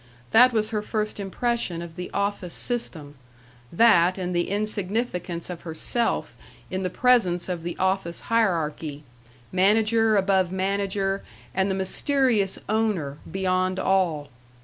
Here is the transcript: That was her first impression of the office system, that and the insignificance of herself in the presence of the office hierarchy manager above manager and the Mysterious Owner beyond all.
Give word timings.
That 0.31 0.51
was 0.51 0.71
her 0.71 0.81
first 0.81 1.19
impression 1.19 1.79
of 1.83 1.95
the 1.95 2.09
office 2.11 2.55
system, 2.55 3.13
that 3.71 4.17
and 4.17 4.35
the 4.35 4.49
insignificance 4.49 5.47
of 5.47 5.61
herself 5.61 6.35
in 6.71 6.81
the 6.81 6.89
presence 6.89 7.47
of 7.47 7.61
the 7.61 7.77
office 7.77 8.21
hierarchy 8.21 9.03
manager 9.51 10.17
above 10.17 10.51
manager 10.51 11.21
and 11.53 11.69
the 11.69 11.75
Mysterious 11.75 12.57
Owner 12.67 13.19
beyond 13.31 13.77
all. 13.77 14.29